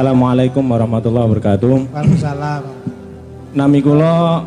Assalamualaikum 0.00 0.64
warahmatullahi 0.64 1.28
wabarakatuh. 1.28 1.92
Waalaikumsalam. 1.92 2.62
Nami 3.52 3.84
kula 3.84 4.40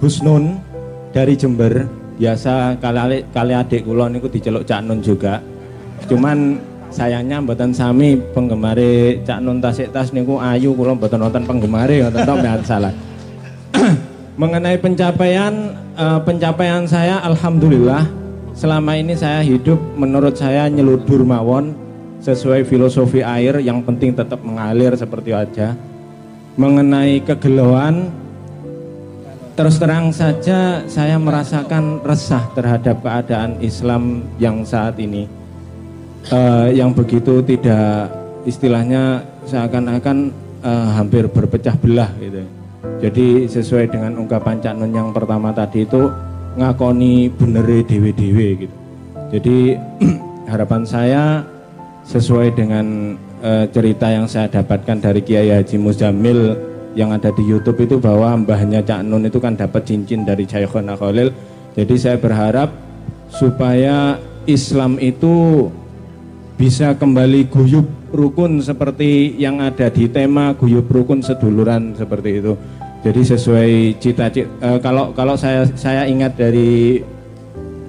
Husnun 0.00 0.64
dari 1.12 1.36
Jember. 1.36 1.84
Biasa 2.16 2.80
kali 2.80 3.20
kali 3.36 3.52
adik 3.52 3.84
kula 3.84 4.08
niku 4.08 4.32
diceluk 4.32 4.64
Cak 4.64 4.80
Nun 4.88 5.04
juga. 5.04 5.44
Cuman 6.08 6.56
sayangnya 6.88 7.44
mboten 7.44 7.76
sami 7.76 8.16
penggemare 8.32 9.20
Cak 9.28 9.44
Nun 9.44 9.60
Tasik 9.60 9.92
Tas 9.92 10.08
niku 10.08 10.40
ayu 10.40 10.72
kula 10.72 10.96
mboten 10.96 11.20
nonton 11.20 11.44
penggemare 11.44 12.08
ngoten 12.08 12.24
tok 12.24 12.64
salah. 12.64 12.96
Mengenai 14.40 14.80
pencapaian 14.80 15.52
eh, 16.00 16.20
pencapaian 16.24 16.88
saya 16.88 17.20
alhamdulillah 17.20 18.08
selama 18.56 18.96
ini 18.96 19.12
saya 19.20 19.44
hidup 19.44 19.76
menurut 20.00 20.32
saya 20.32 20.64
nyeludur 20.72 21.28
mawon 21.28 21.76
sesuai 22.22 22.64
filosofi 22.64 23.20
air 23.20 23.58
yang 23.58 23.82
penting 23.82 24.14
tetap 24.14 24.40
mengalir 24.40 24.94
seperti 24.94 25.34
aja. 25.34 25.74
Mengenai 26.54 27.20
kegelauan 27.24 28.08
terus 29.52 29.76
terang 29.76 30.08
saja 30.14 30.86
saya 30.88 31.20
merasakan 31.20 32.00
resah 32.00 32.44
terhadap 32.56 33.04
keadaan 33.04 33.60
Islam 33.60 34.24
yang 34.40 34.64
saat 34.64 34.96
ini 34.96 35.42
Eh, 36.30 36.68
yang 36.78 36.94
begitu 36.94 37.42
tidak 37.42 38.14
istilahnya 38.46 39.26
seakan-akan 39.42 40.30
eh, 40.62 40.88
hampir 40.94 41.26
berpecah 41.26 41.74
belah 41.74 42.14
gitu. 42.22 42.46
Jadi 43.02 43.50
sesuai 43.50 43.90
dengan 43.90 44.14
ungkapan 44.22 44.62
Cak 44.62 44.78
Nun 44.78 44.94
yang 44.94 45.10
pertama 45.10 45.50
tadi 45.50 45.82
itu 45.82 46.06
ngakoni 46.54 47.26
benere 47.34 47.82
dewe-dewe 47.82 48.48
gitu. 48.66 48.76
Jadi 49.34 49.56
harapan 50.52 50.82
saya 50.86 51.42
sesuai 52.06 52.54
dengan 52.58 53.16
eh, 53.42 53.64
cerita 53.70 54.10
yang 54.10 54.26
saya 54.26 54.50
dapatkan 54.50 54.98
dari 54.98 55.20
Kiai 55.22 55.54
Haji 55.54 55.76
Muzamil 55.78 56.54
yang 56.92 57.12
ada 57.14 57.32
di 57.32 57.44
YouTube 57.44 57.88
itu 57.88 57.96
bahwa 57.96 58.36
mbahnya 58.36 58.84
Cak 58.84 59.00
Nun 59.06 59.24
itu 59.24 59.40
kan 59.40 59.56
dapat 59.56 59.88
cincin 59.88 60.28
dari 60.28 60.44
Syekhona 60.44 60.98
Khalil. 60.98 61.32
Jadi 61.72 61.94
saya 61.96 62.16
berharap 62.20 62.68
supaya 63.32 64.20
Islam 64.44 65.00
itu 65.00 65.68
bisa 66.60 66.92
kembali 66.92 67.48
guyup 67.48 67.88
rukun 68.12 68.60
seperti 68.60 69.40
yang 69.40 69.58
ada 69.64 69.88
di 69.88 70.04
tema 70.06 70.52
guyup 70.52 70.84
rukun 70.92 71.24
seduluran 71.24 71.96
seperti 71.96 72.44
itu. 72.44 72.52
Jadi 73.02 73.20
sesuai 73.24 73.70
cita-cita 73.98 74.46
eh, 74.60 74.78
kalau 74.78 75.10
kalau 75.16 75.34
saya 75.34 75.64
saya 75.74 76.04
ingat 76.04 76.36
dari 76.36 77.00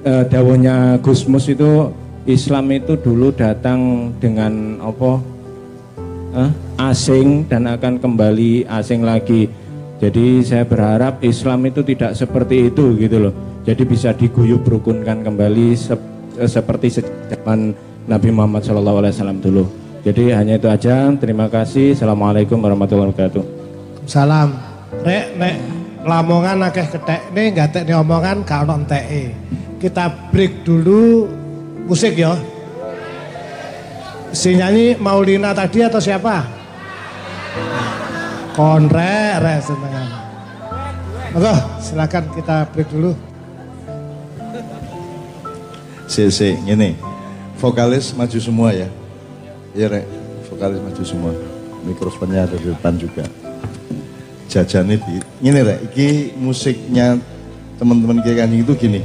eh, 0.08 0.24
dawuhnya 0.32 0.98
Gusmus 1.04 1.52
itu 1.52 1.92
Islam 2.24 2.72
itu 2.72 2.96
dulu 2.96 3.36
datang 3.36 4.12
dengan 4.16 4.80
apa 4.80 5.20
eh, 6.40 6.52
asing 6.80 7.44
dan 7.52 7.68
akan 7.68 8.00
kembali 8.00 8.64
asing 8.64 9.04
lagi. 9.04 9.52
Jadi 10.00 10.44
saya 10.44 10.64
berharap 10.64 11.20
Islam 11.24 11.68
itu 11.68 11.84
tidak 11.84 12.16
seperti 12.16 12.72
itu 12.72 12.96
gitu 12.96 13.28
loh. 13.28 13.34
Jadi 13.64 13.84
bisa 13.88 14.12
diguyup 14.16 14.64
rukunkan 14.64 15.24
kembali 15.24 15.76
sep- 15.76 16.40
eh, 16.40 16.48
seperti 16.48 17.04
zaman 17.04 17.76
Nabi 18.08 18.30
Muhammad 18.32 18.64
SAW 18.64 19.44
dulu. 19.44 19.68
Jadi 20.04 20.36
hanya 20.36 20.60
itu 20.60 20.68
aja. 20.68 21.12
Terima 21.16 21.48
kasih. 21.48 21.96
Assalamualaikum 21.96 22.60
warahmatullahi 22.60 23.12
wabarakatuh. 23.12 23.44
Salam. 24.08 24.52
Rek, 25.04 25.36
nek 25.40 25.56
lamongan 26.08 26.68
akeh 26.72 26.88
ketek 26.88 27.32
nih 27.36 27.52
nggak 27.52 27.68
tek 27.72 27.84
omongan 27.92 28.48
gak 28.48 28.68
ono 28.68 28.84
enteke. 28.84 29.32
Kita 29.80 30.32
break 30.32 30.64
dulu 30.64 31.43
musik 31.88 32.16
ya. 32.16 32.36
Si 34.34 34.58
nyanyi 34.58 34.98
Maulina 34.98 35.54
tadi 35.54 35.86
atau 35.86 36.02
siapa? 36.02 36.42
Konrek, 38.58 39.42
rek 39.42 39.60
senengan. 39.62 40.08
Silakan 41.82 42.26
kita 42.34 42.70
break 42.70 42.90
dulu. 42.90 43.14
Si, 46.10 46.30
si, 46.30 46.58
gini. 46.66 46.98
Vokalis 47.58 48.14
maju 48.14 48.38
semua 48.38 48.70
ya. 48.74 48.90
Iya 49.74 49.88
rek, 49.90 50.06
vokalis 50.50 50.82
maju 50.82 51.04
semua. 51.06 51.34
Mikrofonnya 51.86 52.46
ada 52.46 52.58
di 52.58 52.70
depan 52.70 52.94
juga. 52.98 53.26
Jajan 54.50 54.94
di, 54.94 54.98
gini 55.42 55.60
rek, 55.66 55.80
iki 55.90 56.38
musiknya 56.38 57.18
teman-teman 57.82 58.22
Kanjeng 58.22 58.62
itu 58.62 58.74
gini. 58.78 59.02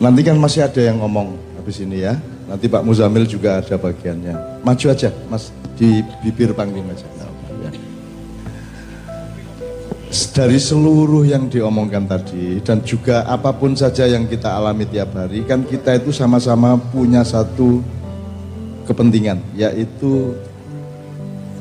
Nanti 0.00 0.24
kan 0.24 0.40
masih 0.40 0.64
ada 0.64 0.80
yang 0.80 0.96
ngomong 1.04 1.36
habis 1.60 1.76
ini 1.84 2.08
ya. 2.08 2.16
Nanti 2.48 2.72
Pak 2.72 2.80
Muzamil 2.88 3.28
juga 3.28 3.60
ada 3.60 3.76
bagiannya. 3.76 4.64
Maju 4.64 4.86
aja, 4.88 5.12
Mas, 5.28 5.52
di 5.76 6.00
bibir 6.24 6.56
panggung 6.56 6.88
aja. 6.88 7.04
Ya. 7.60 7.70
Dari 10.32 10.56
seluruh 10.56 11.28
yang 11.28 11.52
diomongkan 11.52 12.08
tadi 12.08 12.64
dan 12.64 12.80
juga 12.80 13.28
apa 13.28 13.52
pun 13.52 13.76
saja 13.76 14.08
yang 14.08 14.24
kita 14.24 14.48
alami 14.48 14.88
tiap 14.88 15.12
hari 15.12 15.44
kan 15.44 15.68
kita 15.68 16.00
itu 16.00 16.10
sama-sama 16.16 16.80
punya 16.80 17.20
satu 17.20 17.84
kepentingan 18.88 19.38
yaitu 19.54 20.34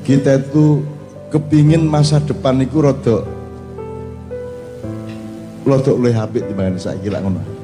kita 0.07 0.41
itu 0.41 0.81
kepingin 1.29 1.85
masa 1.85 2.17
depan 2.23 2.57
itu 2.63 2.81
rodok 2.81 3.27
rodok 5.67 5.95
oleh 6.01 6.15
habis 6.15 6.41
di 6.41 6.81
saya 6.81 6.97
kira 6.97 7.21
ngono. 7.21 7.58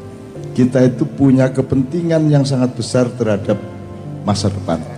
Kita 0.55 0.79
itu 0.87 1.03
punya 1.03 1.51
kepentingan 1.51 2.31
yang 2.31 2.47
sangat 2.47 2.71
besar 2.73 3.11
terhadap 3.11 3.59
masa 4.23 4.47
depan 4.47 4.95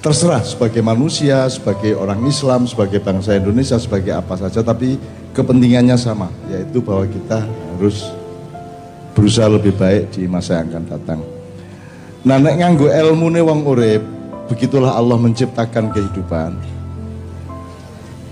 terserah 0.00 0.40
sebagai 0.40 0.80
manusia, 0.80 1.44
sebagai 1.52 1.92
orang 1.92 2.24
Islam, 2.24 2.64
sebagai 2.64 3.04
bangsa 3.04 3.36
Indonesia, 3.36 3.76
sebagai 3.76 4.16
apa 4.16 4.32
saja, 4.40 4.64
tapi 4.64 4.96
kepentingannya 5.36 5.96
sama, 6.00 6.32
yaitu 6.48 6.80
bahwa 6.80 7.04
kita 7.04 7.44
harus 7.44 8.08
berusaha 9.12 9.48
lebih 9.52 9.76
baik 9.76 10.16
di 10.16 10.24
masa 10.24 10.64
yang 10.64 10.72
akan 10.72 10.84
datang. 10.88 11.20
Nah, 12.24 12.36
nek 12.40 12.56
nganggo 12.60 12.88
ilmu 12.88 13.28
nih 13.28 13.44
wong 13.44 13.60
urip, 13.68 14.02
begitulah 14.48 14.96
Allah 14.96 15.20
menciptakan 15.20 15.92
kehidupan. 15.92 16.52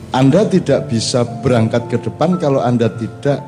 Anda 0.09 0.49
tidak 0.49 0.89
bisa 0.89 1.21
berangkat 1.45 1.93
ke 1.93 2.01
depan 2.01 2.41
kalau 2.41 2.65
Anda 2.65 2.89
tidak 2.89 3.45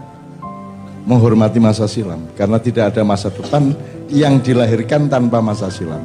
menghormati 1.05 1.59
masa 1.63 1.89
silam, 1.89 2.29
karena 2.37 2.61
tidak 2.61 2.93
ada 2.95 3.03
masa 3.05 3.33
depan 3.33 3.73
yang 4.11 4.43
dilahirkan 4.43 5.09
tanpa 5.09 5.41
masa 5.41 5.71
silam. 5.73 6.03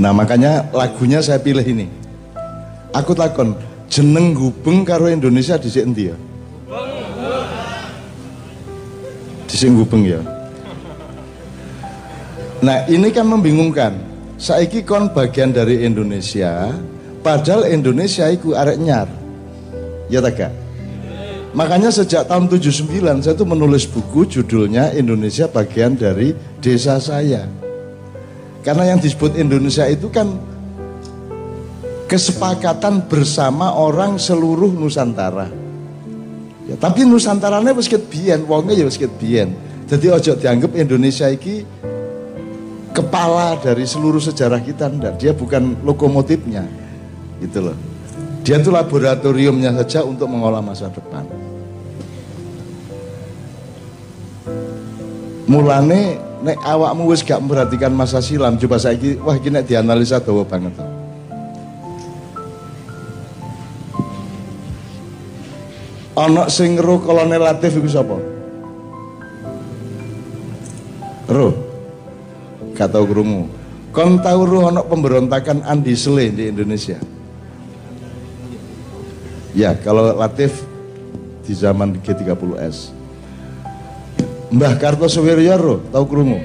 Nah 0.00 0.10
makanya 0.10 0.66
lagunya 0.72 1.20
saya 1.20 1.38
pilih 1.38 1.62
ini. 1.62 1.86
Aku 2.92 3.12
takon, 3.16 3.56
jeneng 3.88 4.32
gubeng 4.36 4.84
karo 4.84 5.08
Indonesia 5.08 5.56
di 5.56 5.68
endi 5.80 6.12
ya? 6.12 6.16
Di 9.48 9.56
gubeng 9.68 10.02
ya. 10.08 10.20
Nah 12.62 12.86
ini 12.88 13.10
kan 13.12 13.26
membingungkan. 13.26 14.14
Saiki 14.42 14.82
kon 14.82 15.14
bagian 15.14 15.54
dari 15.54 15.86
Indonesia, 15.86 16.74
padahal 17.22 17.70
Indonesia 17.70 18.26
itu 18.26 18.58
arek 18.58 18.74
nyar. 18.74 19.06
Ya 20.10 20.18
tak 20.18 20.34
gak? 20.34 20.61
Makanya 21.52 21.92
sejak 21.92 22.32
tahun 22.32 22.48
79 22.48 22.88
saya 23.20 23.36
tuh 23.36 23.44
menulis 23.44 23.84
buku 23.84 24.24
judulnya 24.24 24.96
Indonesia 24.96 25.44
bagian 25.44 25.92
dari 25.92 26.32
desa 26.64 26.96
saya. 26.96 27.44
Karena 28.64 28.94
yang 28.94 28.98
disebut 29.02 29.36
Indonesia 29.36 29.84
itu 29.84 30.08
kan 30.08 30.32
kesepakatan 32.08 33.04
bersama 33.04 33.76
orang 33.76 34.16
seluruh 34.16 34.72
Nusantara. 34.72 35.52
Ya, 36.64 36.78
tapi 36.80 37.04
Nusantaranya 37.04 37.76
wis 37.76 37.90
ket 37.90 38.08
biyen, 38.08 38.48
wonge 38.48 38.72
ya 38.72 38.88
wis 38.88 38.96
ket. 38.96 39.12
Jadi 39.20 40.06
ojo 40.08 40.32
dianggap 40.38 40.72
Indonesia 40.72 41.28
iki 41.28 41.68
kepala 42.96 43.60
dari 43.60 43.84
seluruh 43.84 44.24
sejarah 44.24 44.62
kita 44.64 44.88
ndak. 44.88 45.20
Dia 45.20 45.36
bukan 45.36 45.84
lokomotifnya. 45.84 46.64
Gitu 47.44 47.60
loh. 47.60 47.76
Dia 48.46 48.62
itu 48.62 48.70
laboratoriumnya 48.70 49.74
saja 49.82 50.06
untuk 50.06 50.30
mengolah 50.30 50.62
masa 50.62 50.86
depan. 50.88 51.41
Mulane 55.52 56.16
nek 56.40 56.56
awakmu 56.64 57.12
wis 57.12 57.20
gak 57.20 57.44
memperhatikan 57.44 57.92
masa 57.92 58.24
silam, 58.24 58.56
coba 58.56 58.80
saiki 58.80 59.20
wah 59.20 59.36
iki 59.36 59.52
nek 59.52 59.68
dianalisa 59.68 60.16
dawa 60.16 60.48
banget. 60.48 60.72
Ana 66.16 66.48
sing 66.48 66.80
ro 66.80 67.04
kolonel 67.04 67.44
Latif 67.44 67.76
iku 67.76 67.88
sapa? 67.88 68.16
Ro. 71.28 71.52
Gak 72.72 72.88
tau 72.88 73.04
krungu. 73.04 73.44
Kon 73.92 74.24
tau 74.24 74.48
ro 74.48 74.72
ana 74.72 74.80
pemberontakan 74.80 75.68
Andi 75.68 75.92
Sele 75.92 76.32
di 76.32 76.48
Indonesia? 76.48 76.96
Ya, 79.52 79.76
kalau 79.76 80.16
Latif 80.16 80.64
di 81.44 81.52
zaman 81.52 82.00
G30S. 82.00 83.01
Mbah 84.52 84.76
Kartosuwiryo 84.76 85.80
tau 85.88 86.04
krungu? 86.04 86.38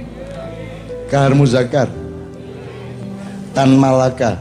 Kahar 1.11 1.35
Muzakar. 1.35 1.91
Tan 3.51 3.73
Malaka, 3.73 4.37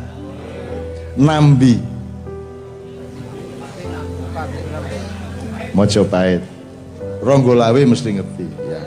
Nambi, 1.16 1.80
Mojopahit, 5.72 6.44
Ronggolawe 7.24 7.80
mesti 7.88 8.12
ngerti 8.12 8.44
ya. 8.44 8.80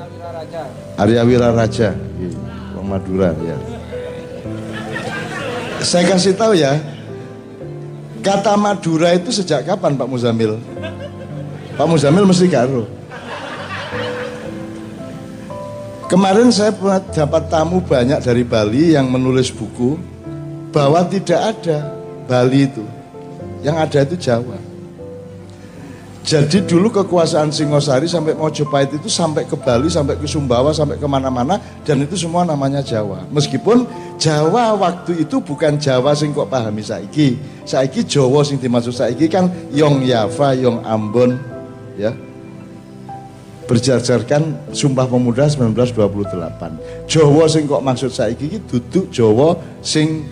Arya 1.01 1.25
Wiraraja, 1.25 1.97
iya, 1.97 2.29
Wong 2.77 2.93
Madura 2.93 3.33
ya. 3.41 3.57
Saya 5.81 6.13
kasih 6.13 6.37
tahu 6.37 6.53
ya, 6.53 6.77
kata 8.21 8.53
Madura 8.53 9.17
itu 9.17 9.33
sejak 9.33 9.65
kapan 9.65 9.97
Pak 9.97 10.05
Muzamil? 10.05 10.61
Pak 11.73 11.87
Muzamil 11.89 12.29
mesti 12.29 12.45
karo. 12.45 12.85
Kemarin 16.09 16.49
saya 16.49 16.73
dapat 17.13 17.53
tamu 17.53 17.85
banyak 17.85 18.17
dari 18.25 18.41
Bali 18.41 18.97
yang 18.97 19.13
menulis 19.13 19.53
buku 19.53 19.93
bahwa 20.73 21.05
tidak 21.05 21.37
ada 21.37 21.85
Bali 22.25 22.65
itu. 22.65 22.81
Yang 23.61 23.75
ada 23.77 23.99
itu 24.09 24.15
Jawa. 24.17 24.57
Jadi 26.25 26.65
dulu 26.65 26.89
kekuasaan 26.89 27.53
Singosari 27.53 28.09
sampai 28.09 28.33
Mojopahit 28.33 28.97
itu 28.97 29.05
sampai 29.05 29.45
ke 29.45 29.53
Bali, 29.53 29.85
sampai 29.85 30.17
ke 30.17 30.25
Sumbawa, 30.25 30.73
sampai 30.73 30.97
ke 30.97 31.05
mana-mana 31.05 31.61
dan 31.85 32.01
itu 32.01 32.17
semua 32.17 32.41
namanya 32.41 32.81
Jawa. 32.81 33.29
Meskipun 33.29 33.85
Jawa 34.17 34.73
waktu 34.81 35.29
itu 35.29 35.37
bukan 35.37 35.77
Jawa 35.77 36.17
sing 36.17 36.33
kok 36.33 36.49
pahami 36.49 36.81
saiki. 36.81 37.37
Saiki 37.69 38.01
Jawa 38.01 38.41
sing 38.41 38.57
dimaksud 38.57 38.97
saiki 38.97 39.29
kan 39.29 39.45
Yong 39.69 40.01
Yava, 40.01 40.57
Yong 40.57 40.81
Ambon, 40.89 41.37
ya 42.01 42.17
berjajarkan 43.69 44.73
Sumpah 44.73 45.05
Pemuda 45.05 45.45
1928. 45.45 47.05
Jawa 47.05 47.45
sing 47.45 47.69
kok 47.69 47.85
maksud 47.85 48.09
saiki 48.09 48.49
iki 48.49 48.59
duduk 48.65 49.13
Jawa 49.13 49.53
sing 49.85 50.25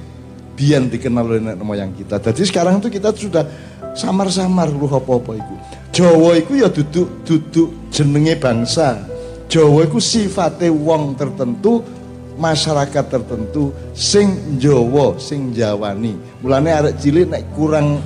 biyen 0.58 0.90
dikenal 0.90 1.30
oleh 1.30 1.42
nenek 1.46 1.62
moyang 1.62 1.94
kita. 1.94 2.18
Jadi 2.18 2.50
sekarang 2.50 2.82
itu 2.82 2.90
kita 2.90 3.14
sudah 3.14 3.46
samar-samar 3.94 4.74
lu 4.74 4.90
apa-apa 4.90 5.38
iku. 5.38 5.56
Jawa 5.94 6.34
iku 6.42 6.58
ya 6.58 6.74
duduk 6.74 7.22
duduk 7.22 7.94
jenenge 7.94 8.42
bangsa. 8.42 9.06
Jawa 9.46 9.86
iku 9.86 10.02
sifate 10.02 10.74
wong 10.74 11.14
tertentu 11.14 11.86
masyarakat 12.42 13.06
tertentu 13.06 13.70
sing 13.94 14.58
Jawa, 14.58 15.14
sing 15.22 15.54
Jawani. 15.54 16.42
Mulane 16.42 16.74
arek 16.74 16.98
cilik 16.98 17.30
nek 17.30 17.54
kurang 17.54 18.02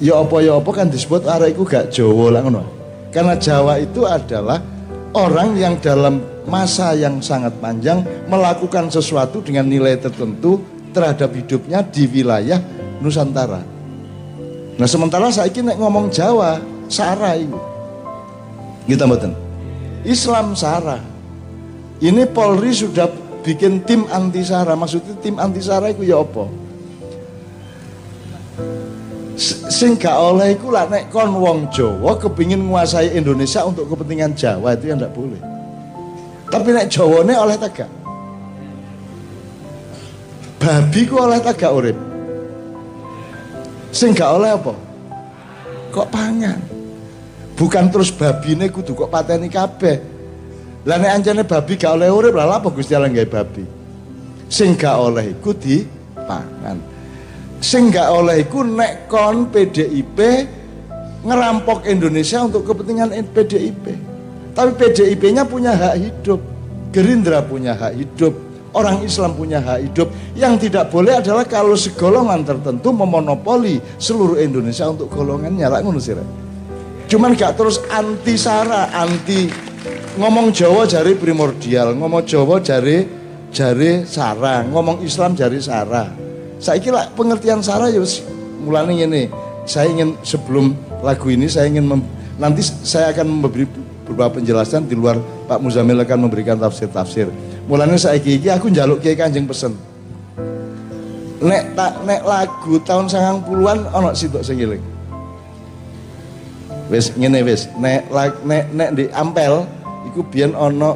ya 0.00 0.16
apa 0.16 0.36
ya 0.40 0.56
kan 0.64 0.88
disebut 0.88 1.28
arek 1.28 1.52
iku 1.52 1.68
gak 1.68 1.92
Jawa 1.92 2.40
lah 2.40 2.40
ngono. 2.40 2.81
Karena 3.12 3.36
Jawa 3.36 3.76
itu 3.76 4.08
adalah 4.08 4.64
orang 5.12 5.52
yang 5.60 5.76
dalam 5.78 6.24
masa 6.48 6.96
yang 6.96 7.20
sangat 7.20 7.52
panjang 7.60 8.00
melakukan 8.26 8.88
sesuatu 8.88 9.44
dengan 9.44 9.68
nilai 9.68 10.00
tertentu 10.00 10.64
terhadap 10.96 11.30
hidupnya 11.36 11.84
di 11.84 12.08
wilayah 12.08 12.58
Nusantara. 13.04 13.60
Nah 14.80 14.88
sementara 14.88 15.28
saya 15.28 15.52
ini 15.52 15.76
ngomong 15.76 16.08
Jawa, 16.08 16.56
Sara 16.88 17.36
itu. 17.36 17.60
Kita 18.88 19.04
mboten. 19.04 19.36
Islam 20.02 20.56
Sara. 20.56 20.98
Ini 22.02 22.26
Polri 22.32 22.74
sudah 22.74 23.06
bikin 23.44 23.84
tim 23.86 24.08
anti 24.10 24.42
Sara. 24.42 24.74
Maksudnya 24.74 25.14
tim 25.20 25.36
anti 25.38 25.60
Sara 25.62 25.92
itu 25.92 26.02
ya 26.02 26.18
apa? 26.18 26.61
Sing 29.68 29.98
gak 29.98 30.14
oleh 30.14 30.54
iku 30.54 30.70
lah 30.70 30.86
nek 30.86 31.10
kon 31.10 31.34
wong 31.34 31.66
Jawa 31.74 32.14
kepingin 32.14 32.62
menguasai 32.62 33.18
Indonesia 33.18 33.66
untuk 33.66 33.90
kepentingan 33.90 34.38
Jawa 34.38 34.78
itu 34.78 34.94
yang 34.94 35.02
tidak 35.02 35.14
boleh. 35.18 35.42
Tapi 36.46 36.68
nek 36.70 36.86
Jawane 36.86 37.34
oleh 37.34 37.56
tegak. 37.58 37.90
Babi 40.62 41.00
ku 41.08 41.18
oleh 41.18 41.42
tegak 41.42 41.72
urip. 41.74 41.98
Sing 43.90 44.14
gak 44.14 44.30
oleh 44.38 44.54
apa? 44.54 44.74
Kok 45.90 46.08
pangan? 46.08 46.60
Bukan 47.58 47.84
terus 47.92 48.14
babine 48.14 48.70
kudu 48.70 48.94
kok 48.94 49.10
pateni 49.10 49.50
kabeh. 49.50 49.98
Lah 50.86 50.96
nek 51.00 51.18
anjane 51.18 51.42
babi 51.42 51.74
gak 51.74 51.98
oleh 51.98 52.08
urip 52.12 52.36
lah 52.36 52.62
apa 52.62 52.70
Gusti 52.70 52.94
Allah 52.94 53.10
babi? 53.10 53.64
Sing 54.46 54.76
gak 54.76 55.00
oleh 55.00 55.32
iku 55.34 55.56
dipangan 55.56 56.91
sing 57.62 57.94
gak 57.94 58.10
oleh 58.10 58.42
iku 58.42 58.66
nek 58.66 59.06
kon 59.06 59.46
PDIP 59.48 60.18
ngerampok 61.22 61.86
Indonesia 61.86 62.42
untuk 62.42 62.66
kepentingan 62.66 63.14
PDIP. 63.30 63.86
Tapi 64.52 64.70
PDIP-nya 64.76 65.46
punya 65.48 65.72
hak 65.72 65.96
hidup, 65.96 66.42
Gerindra 66.92 67.40
punya 67.40 67.72
hak 67.72 67.96
hidup, 67.96 68.36
orang 68.76 69.00
Islam 69.00 69.32
punya 69.32 69.62
hak 69.62 69.80
hidup. 69.88 70.12
Yang 70.36 70.68
tidak 70.68 70.92
boleh 70.92 71.22
adalah 71.22 71.46
kalau 71.48 71.78
segolongan 71.78 72.44
tertentu 72.44 72.92
memonopoli 72.92 73.80
seluruh 73.96 74.36
Indonesia 74.42 74.90
untuk 74.90 75.08
golongannya. 75.08 75.64
Lah 75.70 75.80
ngono. 75.80 76.02
Cuman 77.08 77.32
gak 77.32 77.56
terus 77.56 77.80
anti 77.88 78.34
sara, 78.36 78.92
anti 78.92 79.48
ngomong 80.18 80.52
Jawa 80.52 80.84
jari 80.84 81.16
primordial, 81.16 81.96
ngomong 81.96 82.26
Jawa 82.28 82.60
jari 82.60 83.08
jari 83.48 84.04
sara, 84.04 84.66
ngomong 84.68 85.00
Islam 85.00 85.32
jari 85.32 85.62
sara. 85.62 86.31
Saya 86.62 86.78
kira 86.78 87.10
pengertian 87.18 87.58
Sarah 87.58 87.90
ya 87.90 87.98
mulanya 88.62 89.02
ini. 89.02 89.26
Saya 89.66 89.90
ingin 89.90 90.14
sebelum 90.22 90.78
lagu 91.02 91.26
ini 91.26 91.50
saya 91.50 91.66
ingin 91.66 91.90
nanti 92.38 92.62
saya 92.62 93.10
akan 93.10 93.42
memberi 93.42 93.66
beberapa 94.06 94.38
penjelasan 94.38 94.86
di 94.86 94.94
luar 94.94 95.18
Pak 95.50 95.58
Muzamil 95.58 95.98
akan 96.06 96.30
memberikan 96.30 96.54
tafsir-tafsir. 96.54 97.26
Mulanya 97.66 97.98
saya 97.98 98.22
iki 98.22 98.46
aku 98.46 98.70
njaluk 98.70 99.02
kiai 99.02 99.18
kanjeng 99.18 99.50
pesen. 99.50 99.74
Nek 101.42 101.74
tak 101.74 101.98
nek 102.06 102.22
lagu 102.22 102.78
tahun 102.86 103.10
sangang 103.10 103.42
puluhan 103.42 103.82
ono 103.90 104.14
sitok 104.14 104.46
sing 104.46 104.62
eling. 104.62 104.82
Wis 106.86 107.10
ngene 107.18 107.42
wis, 107.42 107.66
nek 107.74 108.06
nek 108.46 108.70
nek 108.70 108.90
di 108.94 109.10
Ampel 109.10 109.66
iku 110.06 110.22
biyen 110.30 110.54
ono 110.54 110.94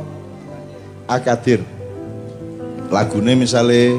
Akadir. 1.10 1.62
Lagune 2.86 3.34
misalnya 3.34 3.98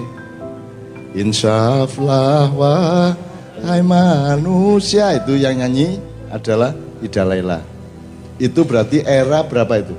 Insyaflah 1.15 2.51
wahai 2.51 3.81
manusia 3.85 5.15
itu 5.15 5.39
yang 5.39 5.63
nyanyi 5.63 6.01
adalah 6.27 6.75
Ida 6.99 7.23
Laila. 7.23 7.59
Itu 8.37 8.67
berarti 8.67 9.01
era 9.05 9.45
berapa 9.45 9.79
itu? 9.79 9.95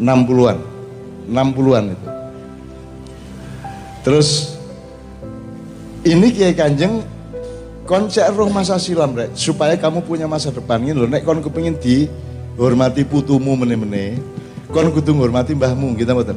60-an. 0.00 0.58
60-an 1.30 1.84
itu. 1.94 2.08
Terus 4.00 4.56
ini 6.02 6.32
Kiai 6.32 6.56
Kanjeng 6.56 7.04
konsep 7.84 8.24
roh 8.32 8.48
masa 8.48 8.80
silam 8.80 9.12
rek 9.12 9.36
supaya 9.36 9.76
kamu 9.76 10.00
punya 10.06 10.24
masa 10.24 10.48
depan 10.48 10.80
ini 10.80 10.96
loh 10.96 11.10
nek 11.10 11.26
kon 11.26 11.42
kepengin 11.44 11.76
dihormati 11.76 13.04
putumu 13.04 13.58
meneh-meneh 13.58 14.16
kon 14.70 14.88
kudu 14.94 15.10
ngurmati 15.12 15.58
mbahmu 15.58 15.98
kita 15.98 16.14
gitu, 16.14 16.34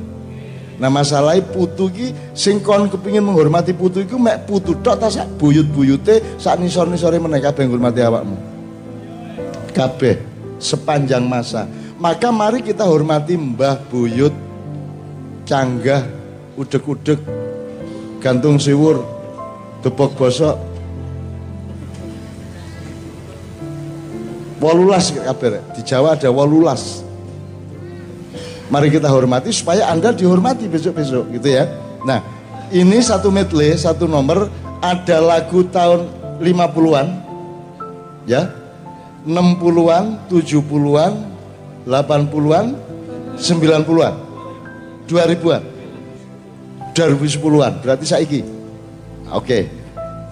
Nah 0.84 0.92
masalah 0.92 1.40
putu 1.40 1.88
ki 1.88 2.12
sing 2.36 2.60
kon 2.60 2.92
kepingin 2.92 3.24
menghormati 3.24 3.72
putu 3.72 4.04
iku 4.04 4.20
mek 4.20 4.44
putu 4.44 4.76
tok 4.84 5.00
ta 5.00 5.08
sak 5.08 5.40
buyut-buyute 5.40 6.36
sak 6.36 6.60
nisor-nisore 6.60 7.24
meneh 7.24 7.40
kabeh 7.40 7.72
ngurmati 7.72 8.04
awakmu. 8.04 8.36
Kabeh 9.72 10.20
sepanjang 10.60 11.24
masa. 11.24 11.72
Maka 11.96 12.36
mari 12.36 12.60
kita 12.60 12.84
hormati 12.84 13.40
mbah 13.40 13.80
buyut 13.88 14.36
canggah 15.48 16.04
udek-udek 16.60 17.24
gantung 18.20 18.60
siwur 18.60 19.08
tepok 19.80 20.20
bosok 20.20 20.60
walulas 24.60 25.16
kabeh 25.16 25.64
di 25.76 25.82
Jawa 25.88 26.20
ada 26.20 26.28
walulas 26.28 27.08
Mari 28.74 28.90
kita 28.90 29.06
hormati 29.06 29.54
supaya 29.54 29.86
Anda 29.86 30.10
dihormati 30.10 30.66
besok-besok 30.66 31.30
gitu 31.38 31.46
ya. 31.46 31.70
Nah, 32.10 32.26
ini 32.74 32.98
satu 33.06 33.30
medley, 33.30 33.78
satu 33.78 34.10
nomor 34.10 34.50
ada 34.82 35.22
lagu 35.22 35.62
tahun 35.70 36.10
50-an 36.42 37.08
ya. 38.26 38.50
60-an, 39.30 40.26
70-an, 40.26 41.14
80-an, 41.86 42.66
90-an, 43.38 44.14
2000-an, 45.06 45.62
2010-an. 46.98 47.74
Berarti 47.78 48.06
saiki. 48.10 48.42
Oke. 49.30 49.70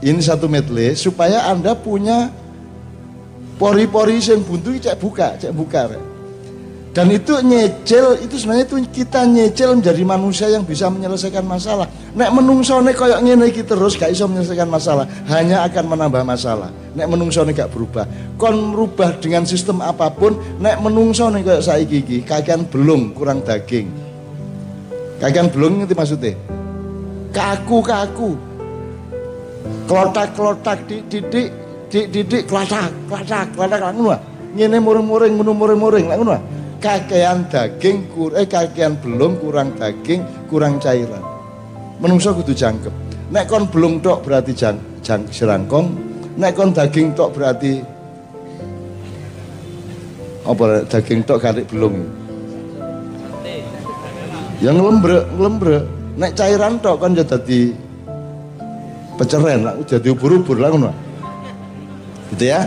Ini 0.01 0.17
satu 0.17 0.49
medley 0.49 0.97
supaya 0.97 1.45
Anda 1.45 1.77
punya 1.77 2.33
pori-pori 3.61 4.17
yang 4.17 4.41
buntu 4.41 4.73
cek 4.81 4.97
buka, 4.97 5.37
cek 5.37 5.53
buka. 5.53 6.09
Dan 6.91 7.07
itu 7.07 7.39
nyecil, 7.39 8.19
itu 8.19 8.35
sebenarnya 8.35 8.67
itu 8.67 8.75
kita 8.91 9.23
nyecil 9.23 9.79
menjadi 9.79 10.03
manusia 10.03 10.47
yang 10.51 10.67
bisa 10.67 10.91
menyelesaikan 10.91 11.47
masalah. 11.47 11.87
Nek 12.11 12.35
menungso 12.35 12.83
nek 12.83 12.99
koyok 12.99 13.23
ngene 13.23 13.47
iki 13.47 13.63
terus 13.63 13.95
gak 13.95 14.11
bisa 14.11 14.27
menyelesaikan 14.27 14.67
masalah, 14.67 15.07
hanya 15.31 15.63
akan 15.71 15.87
menambah 15.87 16.19
masalah. 16.27 16.67
Nek 16.91 17.07
menungso 17.07 17.47
nek 17.47 17.63
gak 17.63 17.71
berubah. 17.71 18.03
Kon 18.35 18.75
merubah 18.75 19.15
dengan 19.23 19.47
sistem 19.47 19.79
apa 19.79 20.11
pun, 20.11 20.35
nek 20.59 20.83
menungso 20.83 21.31
nek 21.31 21.47
koyok 21.47 21.63
saiki 21.63 22.03
iki 22.03 22.17
kagian 22.27 22.67
belum 22.67 23.15
kurang 23.15 23.39
daging. 23.39 23.87
Kagian 25.23 25.47
belum 25.47 25.87
ngerti 25.87 25.95
maksudnya? 25.95 26.35
kaku-kaku. 27.31 28.35
Klotak-klotak 29.87 30.87
dididik 30.87 31.51
dididik 31.91 32.47
klatak, 32.47 32.91
klatak, 33.07 33.51
klatak 33.55 33.91
ngono. 33.95 34.15
Ngene 34.55 34.77
muring-muring, 34.79 35.33
ngono 35.39 35.51
muring-muring 35.55 36.05
ngono. 36.11 36.37
Kakean 36.81 37.45
daging 37.45 38.09
kur 38.09 38.33
eh 38.33 38.49
kakean 38.49 38.97
belum 38.97 39.37
kurang 39.37 39.77
daging, 39.77 40.25
kurang 40.49 40.81
cairan. 40.81 41.21
Menungso 42.01 42.33
kudu 42.33 42.57
jangkep. 42.57 42.89
Nek 43.29 43.45
kon 43.45 43.69
belum 43.69 44.01
tok 44.01 44.25
berarti 44.25 44.49
jang, 44.57 44.81
jang 45.05 45.21
serangkong, 45.29 45.93
nek 46.41 46.57
kon 46.57 46.73
daging 46.73 47.13
tok 47.13 47.37
berarti 47.37 47.85
apa 50.41 50.81
daging 50.89 51.21
tok 51.21 51.37
kali 51.37 51.61
belum. 51.69 52.01
Yang 54.57 54.77
lembre, 54.81 55.19
lembre. 55.37 55.77
Nek 56.17 56.33
cairan 56.33 56.81
tok 56.81 56.97
kan 56.97 57.13
jadi 57.13 57.29
dadi 57.29 57.61
peceren 59.21 59.69
lah, 59.69 59.77
jadi 59.85 60.09
ubur-ubur 60.17 60.57
lah 60.57 60.73
ngono. 60.73 60.91
Gitu 62.33 62.49
ya. 62.49 62.65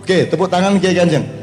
Oke, 0.00 0.24
tepuk 0.32 0.48
tangan 0.48 0.80
Kiai 0.80 0.96
Kanjeng. 0.96 1.39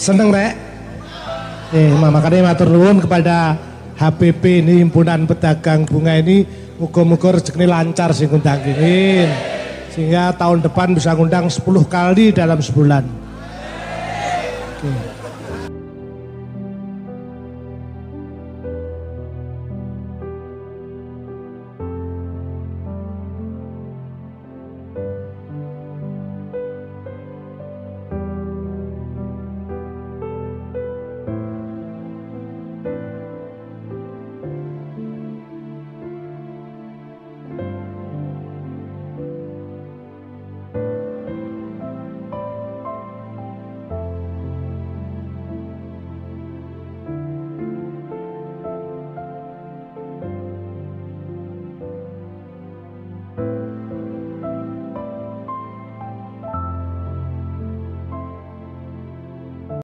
Seneng 0.00 0.32
rek? 0.32 0.56
Eh, 1.76 1.92
makanya 1.92 2.56
matur 2.56 2.72
nuwun 2.72 3.04
kepada 3.04 3.52
HPP 4.00 4.64
ini 4.64 4.80
himpunan 4.80 5.28
pedagang 5.28 5.84
bunga 5.84 6.16
ini 6.16 6.48
muga-muga 6.80 7.36
rezeki 7.36 7.68
lancar 7.68 8.16
sing 8.16 8.32
ngundang 8.32 8.64
sehingga 9.92 10.32
tahun 10.40 10.64
depan 10.64 10.96
bisa 10.96 11.12
ngundang 11.12 11.52
10 11.52 11.84
kali 11.84 12.32
dalam 12.32 12.64
sebulan. 12.64 13.04
Oke. 14.80 15.09